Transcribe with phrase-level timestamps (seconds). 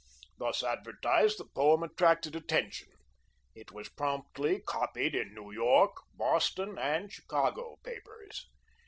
[0.39, 2.87] Thus advertised, the poem attracted attention.
[3.53, 8.47] It was promptly copied in New York, Boston, and Chicago papers.